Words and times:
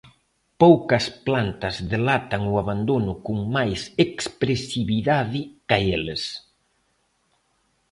Poucas 0.61 1.05
plantas 1.27 1.75
delatan 1.91 2.41
o 2.51 2.53
abandono 2.63 3.13
con 3.25 3.37
máis 3.55 3.81
expresividade 4.05 5.41
ca 5.67 5.77
eles. 5.95 6.23